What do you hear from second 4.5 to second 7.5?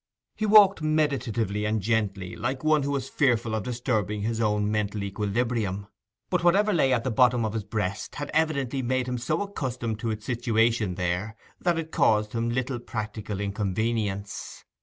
mental equilibrium. But whatever lay at the bottom